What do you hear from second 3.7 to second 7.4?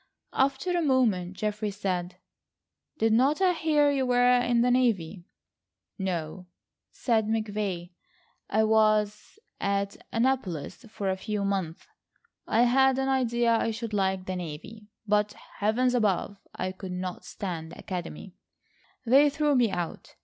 you were in the navy?" "No," said